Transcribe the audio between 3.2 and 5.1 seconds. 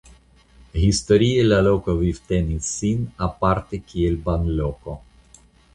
aparte kiel banloko.